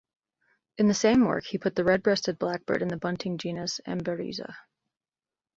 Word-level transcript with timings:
In 0.79 0.87
the 0.87 0.95
same 0.95 1.25
work, 1.27 1.43
he 1.43 1.59
put 1.59 1.75
the 1.75 1.83
red-breasted 1.83 2.39
blackbird 2.39 2.81
in 2.81 2.87
the 2.87 2.97
bunting 2.97 3.37
genus 3.37 3.79
"Emberiza". 3.85 4.55